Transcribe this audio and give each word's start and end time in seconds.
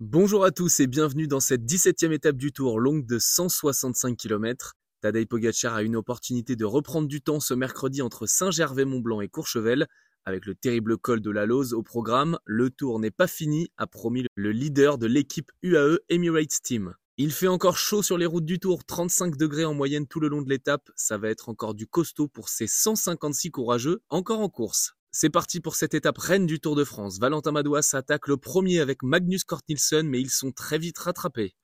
Bonjour 0.00 0.44
à 0.44 0.50
tous 0.50 0.80
et 0.80 0.86
bienvenue 0.86 1.26
dans 1.26 1.40
cette 1.40 1.62
17e 1.62 2.12
étape 2.12 2.36
du 2.36 2.52
Tour 2.52 2.80
longue 2.80 3.06
de 3.06 3.18
165 3.18 4.14
km. 4.14 4.74
Tadej 5.00 5.24
Pogacar 5.24 5.74
a 5.74 5.82
une 5.82 5.96
opportunité 5.96 6.54
de 6.54 6.66
reprendre 6.66 7.08
du 7.08 7.22
temps 7.22 7.40
ce 7.40 7.54
mercredi 7.54 8.02
entre 8.02 8.26
Saint-Gervais-Mont-Blanc 8.26 9.22
et 9.22 9.28
Courchevel. 9.28 9.86
Avec 10.26 10.44
le 10.44 10.54
terrible 10.54 10.98
col 10.98 11.22
de 11.22 11.30
la 11.30 11.46
Lose 11.46 11.72
au 11.72 11.82
programme, 11.82 12.38
le 12.44 12.68
tour 12.68 13.00
n'est 13.00 13.10
pas 13.10 13.26
fini, 13.26 13.70
a 13.78 13.86
promis 13.86 14.26
le 14.34 14.52
leader 14.52 14.98
de 14.98 15.06
l'équipe 15.06 15.50
UAE 15.62 15.96
Emirates 16.10 16.60
Team. 16.62 16.92
Il 17.16 17.32
fait 17.32 17.48
encore 17.48 17.78
chaud 17.78 18.02
sur 18.02 18.18
les 18.18 18.26
routes 18.26 18.44
du 18.44 18.58
Tour, 18.58 18.84
35 18.84 19.38
degrés 19.38 19.64
en 19.64 19.72
moyenne 19.72 20.06
tout 20.06 20.20
le 20.20 20.28
long 20.28 20.42
de 20.42 20.50
l'étape. 20.50 20.90
Ça 20.94 21.16
va 21.16 21.30
être 21.30 21.48
encore 21.48 21.74
du 21.74 21.86
costaud 21.86 22.28
pour 22.28 22.50
ces 22.50 22.66
156 22.66 23.50
courageux 23.50 24.02
encore 24.10 24.40
en 24.40 24.50
course. 24.50 24.95
C'est 25.18 25.30
parti 25.30 25.60
pour 25.60 25.76
cette 25.76 25.94
étape 25.94 26.18
reine 26.18 26.44
du 26.44 26.60
Tour 26.60 26.76
de 26.76 26.84
France. 26.84 27.18
Valentin 27.18 27.50
Madouas 27.50 27.80
s'attaque 27.80 28.28
le 28.28 28.36
premier 28.36 28.80
avec 28.80 29.02
Magnus 29.02 29.44
Cort 29.44 29.62
mais 30.04 30.20
ils 30.20 30.28
sont 30.28 30.52
très 30.52 30.76
vite 30.76 30.98
rattrapés. 30.98 31.54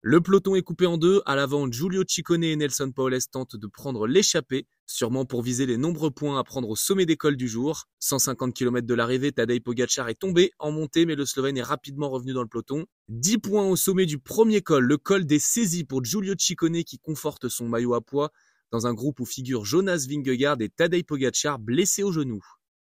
Le 0.00 0.20
peloton 0.20 0.56
est 0.56 0.62
coupé 0.62 0.86
en 0.86 0.98
deux. 0.98 1.22
À 1.24 1.36
l'avant, 1.36 1.70
Giulio 1.70 2.02
Ciccone 2.04 2.42
et 2.42 2.56
Nelson 2.56 2.90
Paoles 2.90 3.20
tentent 3.30 3.54
de 3.54 3.66
prendre 3.68 4.08
l'échappée, 4.08 4.66
sûrement 4.86 5.24
pour 5.24 5.42
viser 5.42 5.66
les 5.66 5.76
nombreux 5.76 6.10
points 6.10 6.36
à 6.36 6.42
prendre 6.42 6.68
au 6.68 6.74
sommet 6.74 7.06
des 7.06 7.16
cols 7.16 7.36
du 7.36 7.46
jour. 7.46 7.84
150 8.00 8.54
km 8.54 8.84
de 8.84 8.94
l'arrivée, 8.94 9.30
Tadej 9.30 9.60
Pogacar 9.60 10.08
est 10.08 10.18
tombé 10.18 10.50
en 10.58 10.72
montée, 10.72 11.06
mais 11.06 11.14
le 11.14 11.26
Slovène 11.26 11.58
est 11.58 11.62
rapidement 11.62 12.10
revenu 12.10 12.32
dans 12.32 12.42
le 12.42 12.48
peloton. 12.48 12.86
10 13.06 13.38
points 13.38 13.68
au 13.68 13.76
sommet 13.76 14.06
du 14.06 14.18
premier 14.18 14.62
col, 14.62 14.84
le 14.84 14.96
col 14.96 15.26
des 15.26 15.38
saisies 15.38 15.84
pour 15.84 16.04
Giulio 16.04 16.34
Ciccone 16.36 16.82
qui 16.82 16.98
conforte 16.98 17.46
son 17.46 17.68
maillot 17.68 17.94
à 17.94 18.00
poids 18.00 18.32
dans 18.72 18.88
un 18.88 18.94
groupe 18.94 19.20
où 19.20 19.26
figurent 19.26 19.64
Jonas 19.64 20.06
Vingegaard 20.10 20.56
et 20.60 20.70
Tadej 20.70 21.04
Pogacar 21.04 21.60
blessés 21.60 22.02
au 22.02 22.10
genou. 22.10 22.42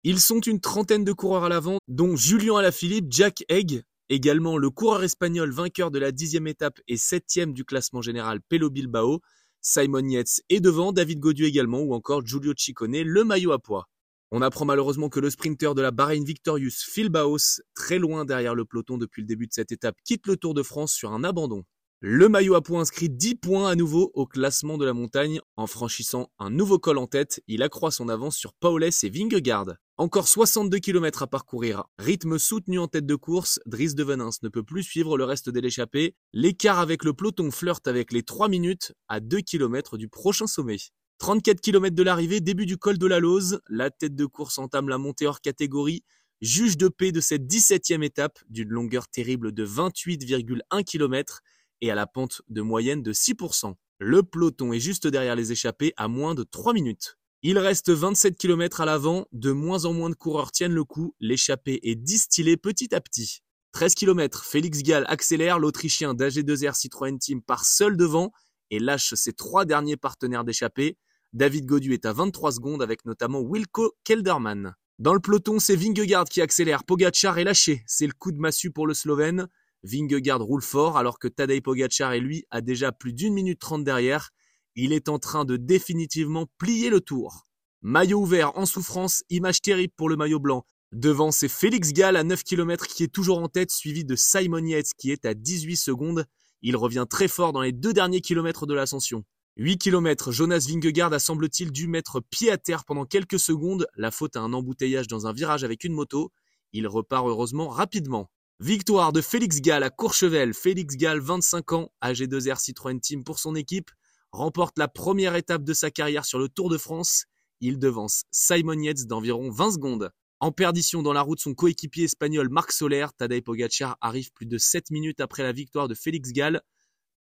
Ils 0.07 0.19
sont 0.19 0.39
une 0.39 0.59
trentaine 0.59 1.03
de 1.03 1.13
coureurs 1.13 1.45
à 1.45 1.49
l'avant, 1.49 1.79
dont 1.87 2.15
Julien 2.15 2.57
Alaphilippe, 2.57 3.07
Jack 3.09 3.43
Egg, 3.49 3.81
Également, 4.07 4.59
le 4.59 4.69
coureur 4.69 5.01
espagnol 5.01 5.49
vainqueur 5.49 5.89
de 5.89 5.97
la 5.97 6.11
dixième 6.11 6.45
étape 6.45 6.79
et 6.87 6.95
septième 6.95 7.53
du 7.53 7.65
classement 7.65 8.03
général 8.03 8.39
Pelo 8.39 8.69
Bilbao, 8.69 9.21
Simon 9.61 10.07
Yates 10.07 10.41
est 10.49 10.59
devant, 10.59 10.91
David 10.91 11.19
Gaudu 11.19 11.45
également, 11.45 11.79
ou 11.79 11.95
encore 11.95 12.23
Giulio 12.23 12.53
Ciccone, 12.55 13.01
le 13.01 13.23
maillot 13.23 13.51
à 13.51 13.57
poids. 13.57 13.89
On 14.29 14.43
apprend 14.43 14.65
malheureusement 14.65 15.09
que 15.09 15.19
le 15.19 15.31
sprinter 15.31 15.73
de 15.73 15.81
la 15.81 15.89
Bahreïn 15.89 16.23
Victorious, 16.23 16.85
Phil 16.87 17.09
Baos, 17.09 17.61
très 17.73 17.97
loin 17.97 18.25
derrière 18.25 18.53
le 18.53 18.65
peloton 18.65 18.99
depuis 18.99 19.23
le 19.23 19.27
début 19.27 19.47
de 19.47 19.53
cette 19.53 19.71
étape, 19.71 19.97
quitte 20.03 20.27
le 20.27 20.37
Tour 20.37 20.53
de 20.53 20.61
France 20.61 20.93
sur 20.93 21.13
un 21.13 21.23
abandon. 21.23 21.63
Le 22.07 22.29
maillot 22.29 22.53
à 22.53 22.61
poids 22.61 22.81
inscrit 22.81 23.09
10 23.09 23.33
points 23.33 23.67
à 23.67 23.73
nouveau 23.73 24.11
au 24.13 24.27
classement 24.27 24.77
de 24.77 24.85
la 24.85 24.93
montagne. 24.93 25.41
En 25.55 25.65
franchissant 25.65 26.29
un 26.37 26.51
nouveau 26.51 26.77
col 26.77 26.99
en 26.99 27.07
tête, 27.07 27.41
il 27.47 27.63
accroît 27.63 27.89
son 27.89 28.09
avance 28.09 28.37
sur 28.37 28.53
Paoles 28.53 28.83
et 28.83 29.09
Vingegaard. 29.09 29.73
Encore 29.97 30.27
62 30.27 30.77
km 30.77 31.23
à 31.23 31.27
parcourir. 31.27 31.85
Rythme 31.97 32.37
soutenu 32.37 32.77
en 32.77 32.87
tête 32.87 33.07
de 33.07 33.15
course, 33.15 33.59
Dries 33.65 33.95
de 33.95 34.03
Venance 34.03 34.43
ne 34.43 34.49
peut 34.49 34.61
plus 34.61 34.83
suivre 34.83 35.17
le 35.17 35.23
reste 35.23 35.49
de 35.49 35.59
l'échappée. 35.59 36.13
L'écart 36.31 36.77
avec 36.77 37.03
le 37.03 37.13
peloton 37.13 37.49
flirte 37.49 37.87
avec 37.87 38.11
les 38.11 38.21
3 38.21 38.49
minutes 38.49 38.93
à 39.07 39.19
2 39.19 39.41
km 39.41 39.97
du 39.97 40.07
prochain 40.07 40.45
sommet. 40.45 40.77
34 41.17 41.59
km 41.59 41.95
de 41.95 42.03
l'arrivée, 42.03 42.39
début 42.39 42.67
du 42.67 42.77
col 42.77 42.99
de 42.99 43.07
la 43.07 43.19
Lose. 43.19 43.61
La 43.67 43.89
tête 43.89 44.15
de 44.15 44.27
course 44.27 44.59
entame 44.59 44.89
la 44.89 44.99
montée 44.99 45.25
hors 45.25 45.41
catégorie. 45.41 46.03
Juge 46.39 46.77
de 46.77 46.87
paix 46.87 47.11
de 47.11 47.19
cette 47.19 47.47
17e 47.47 48.03
étape 48.03 48.37
d'une 48.47 48.69
longueur 48.69 49.07
terrible 49.07 49.53
de 49.53 49.65
28,1 49.65 50.83
km 50.83 51.41
et 51.85 51.91
à 51.91 51.95
la 51.95 52.07
pente 52.07 52.41
de 52.49 52.61
moyenne 52.61 53.03
de 53.03 53.13
6%. 53.13 53.75
Le 53.99 54.23
peloton 54.23 54.73
est 54.73 54.79
juste 54.79 55.07
derrière 55.07 55.35
les 55.35 55.51
échappés 55.51 55.93
à 55.97 56.07
moins 56.07 56.35
de 56.35 56.43
3 56.43 56.73
minutes. 56.73 57.17
Il 57.43 57.59
reste 57.59 57.91
27 57.91 58.37
km 58.37 58.81
à 58.81 58.85
l'avant, 58.85 59.27
de 59.31 59.51
moins 59.51 59.85
en 59.85 59.93
moins 59.93 60.09
de 60.09 60.15
coureurs 60.15 60.51
tiennent 60.51 60.73
le 60.73 60.83
coup, 60.83 61.15
l'échappée 61.19 61.79
est 61.83 61.95
distillée 61.95 62.57
petit 62.57 62.93
à 62.95 63.01
petit. 63.01 63.41
13 63.73 63.93
km, 63.93 64.43
Félix 64.43 64.81
Gall 64.81 65.05
accélère, 65.07 65.59
l'Autrichien 65.59 66.13
d'AG2R 66.13 66.73
Citroën 66.73 67.19
Team 67.19 67.41
part 67.41 67.65
seul 67.65 67.97
devant 67.97 68.31
et 68.71 68.79
lâche 68.79 69.13
ses 69.13 69.33
trois 69.33 69.65
derniers 69.65 69.97
partenaires 69.97 70.43
d'échappée. 70.43 70.97
David 71.33 71.65
Godu 71.65 71.93
est 71.93 72.05
à 72.05 72.13
23 72.13 72.53
secondes 72.53 72.81
avec 72.81 73.05
notamment 73.05 73.41
Wilco 73.41 73.93
Kelderman. 74.03 74.73
Dans 74.97 75.13
le 75.13 75.19
peloton, 75.19 75.59
c'est 75.59 75.75
Vingegaard 75.75 76.25
qui 76.25 76.41
accélère, 76.41 76.85
Pogacar 76.85 77.37
est 77.37 77.43
lâché, 77.43 77.83
c'est 77.85 78.07
le 78.07 78.13
coup 78.13 78.31
de 78.31 78.39
massue 78.39 78.71
pour 78.71 78.87
le 78.87 78.93
Slovène. 78.93 79.47
Vingegaard 79.85 80.41
roule 80.41 80.63
fort 80.63 80.97
alors 80.97 81.19
que 81.19 81.27
Tadej 81.27 81.61
Pogacar 81.61 82.13
et 82.13 82.19
lui 82.19 82.45
a 82.49 82.61
déjà 82.61 82.91
plus 82.91 83.13
d'une 83.13 83.33
minute 83.33 83.59
trente 83.59 83.83
derrière. 83.83 84.31
Il 84.75 84.91
est 84.91 85.09
en 85.09 85.19
train 85.19 85.45
de 85.45 85.57
définitivement 85.57 86.47
plier 86.57 86.89
le 86.89 87.01
tour. 87.01 87.47
Maillot 87.81 88.19
ouvert 88.19 88.57
en 88.57 88.65
souffrance, 88.65 89.23
image 89.29 89.61
terrible 89.61 89.93
pour 89.95 90.09
le 90.09 90.15
maillot 90.17 90.39
blanc. 90.39 90.65
Devant 90.91 91.31
c'est 91.31 91.47
Félix 91.47 91.93
Gall 91.93 92.15
à 92.15 92.23
9 92.23 92.43
km 92.43 92.87
qui 92.87 93.03
est 93.03 93.13
toujours 93.13 93.37
en 93.37 93.47
tête, 93.47 93.69
suivi 93.69 94.03
de 94.03 94.15
Simon 94.15 94.65
Yates 94.65 94.93
qui 94.97 95.11
est 95.11 95.25
à 95.25 95.33
18 95.33 95.75
secondes. 95.77 96.25
Il 96.61 96.75
revient 96.77 97.05
très 97.07 97.27
fort 97.27 97.53
dans 97.53 97.61
les 97.61 97.71
deux 97.71 97.93
derniers 97.93 98.21
kilomètres 98.21 98.65
de 98.65 98.73
l'ascension. 98.73 99.23
8 99.57 99.77
km, 99.77 100.31
Jonas 100.31 100.65
Vingegaard 100.67 101.13
a 101.13 101.19
semble-t-il 101.19 101.71
dû 101.71 101.87
mettre 101.87 102.21
pied 102.21 102.51
à 102.51 102.57
terre 102.57 102.85
pendant 102.85 103.05
quelques 103.05 103.39
secondes, 103.39 103.87
la 103.95 104.09
faute 104.09 104.35
à 104.35 104.41
un 104.41 104.51
embouteillage 104.51 105.07
dans 105.07 105.27
un 105.27 105.31
virage 105.33 105.63
avec 105.63 105.83
une 105.83 105.93
moto. 105.93 106.31
Il 106.73 106.87
repart 106.87 107.27
heureusement 107.27 107.69
rapidement. 107.69 108.31
Victoire 108.61 109.11
de 109.11 109.19
Félix 109.19 109.59
Gall 109.59 109.83
à 109.83 109.89
Courchevel. 109.89 110.53
Félix 110.53 110.95
Gall, 110.95 111.19
25 111.19 111.73
ans, 111.73 111.91
AG2R 112.01 112.57
Citroën 112.57 113.01
Team 113.01 113.25
pour 113.25 113.37
son 113.37 113.53
équipe, 113.53 113.91
remporte 114.31 114.79
la 114.79 114.87
première 114.87 115.35
étape 115.35 115.65
de 115.65 115.73
sa 115.73 115.91
carrière 115.91 116.23
sur 116.23 116.39
le 116.39 116.47
Tour 116.47 116.69
de 116.69 116.77
France. 116.77 117.25
Il 117.59 117.79
devance 117.79 118.23
Simon 118.31 118.81
Yates 118.81 119.07
d'environ 119.07 119.51
20 119.51 119.71
secondes. 119.71 120.09
En 120.39 120.53
perdition 120.53 121.03
dans 121.03 121.11
la 121.11 121.21
route, 121.21 121.41
son 121.41 121.53
coéquipier 121.53 122.05
espagnol 122.05 122.47
Marc 122.47 122.71
Soler, 122.71 123.07
Tadej 123.17 123.43
Pogacar, 123.43 123.97
arrive 123.99 124.31
plus 124.31 124.45
de 124.45 124.57
7 124.57 124.89
minutes 124.89 125.19
après 125.19 125.43
la 125.43 125.51
victoire 125.51 125.89
de 125.89 125.93
Félix 125.93 126.31
Gall. 126.31 126.61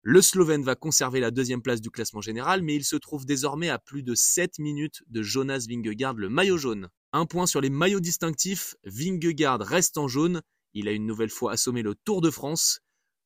Le 0.03 0.23
Slovène 0.23 0.63
va 0.63 0.77
conserver 0.77 1.19
la 1.19 1.33
deuxième 1.33 1.63
place 1.63 1.81
du 1.81 1.91
classement 1.91 2.21
général, 2.21 2.63
mais 2.63 2.77
il 2.77 2.85
se 2.85 2.95
trouve 2.95 3.27
désormais 3.27 3.71
à 3.71 3.81
plus 3.81 4.05
de 4.05 4.15
7 4.15 4.61
minutes 4.61 5.03
de 5.09 5.23
Jonas 5.23 5.67
Vingegaard, 5.69 6.15
le 6.15 6.29
maillot 6.29 6.59
jaune. 6.59 6.91
Un 7.13 7.27
point 7.27 7.47
sur 7.47 7.61
les 7.61 7.71
maillots 7.71 7.99
distinctifs, 7.99 8.77
Vingegaard 8.85 9.61
reste 9.61 9.99
en 9.99 10.07
jaune, 10.07 10.41
il 10.75 10.89
a 10.89 10.93
une 10.93 11.07
nouvelle 11.07 11.31
fois 11.31 11.53
assommé 11.53 11.83
le 11.83 11.95
Tour 12.05 12.21
de 12.21 12.31
France. 12.31 12.81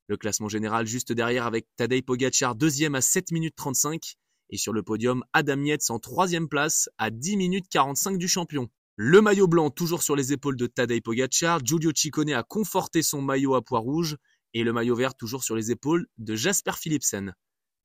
Le 0.06 0.16
classement 0.16 0.48
général 0.48 0.86
juste 0.86 1.12
derrière 1.12 1.46
avec 1.46 1.66
Tadej 1.76 2.02
Pogacar 2.02 2.54
deuxième 2.54 2.94
à 2.94 3.00
7 3.00 3.32
minutes 3.32 3.56
35 3.56 4.14
et 4.50 4.56
sur 4.56 4.72
le 4.72 4.82
podium 4.82 5.24
Adam 5.32 5.62
Yates 5.62 5.90
en 5.90 5.98
troisième 5.98 6.48
place 6.48 6.88
à 6.98 7.10
10 7.10 7.36
minutes 7.36 7.66
45 7.68 8.18
du 8.18 8.28
champion. 8.28 8.68
Le 8.96 9.20
maillot 9.20 9.46
blanc 9.46 9.70
toujours 9.70 10.02
sur 10.02 10.16
les 10.16 10.32
épaules 10.32 10.56
de 10.56 10.66
Tadej 10.66 11.02
Pogacar, 11.02 11.64
Giulio 11.64 11.92
Ciccone 11.94 12.32
a 12.32 12.42
conforté 12.42 13.02
son 13.02 13.22
maillot 13.22 13.54
à 13.54 13.62
poids 13.62 13.80
rouge 13.80 14.16
et 14.54 14.64
le 14.64 14.72
maillot 14.72 14.96
vert 14.96 15.14
toujours 15.14 15.44
sur 15.44 15.54
les 15.54 15.70
épaules 15.70 16.06
de 16.18 16.34
Jasper 16.34 16.72
Philipsen. 16.78 17.34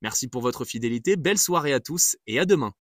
Merci 0.01 0.27
pour 0.27 0.41
votre 0.41 0.65
fidélité, 0.65 1.15
belle 1.15 1.37
soirée 1.37 1.73
à 1.73 1.79
tous 1.79 2.17
et 2.27 2.39
à 2.39 2.45
demain. 2.45 2.73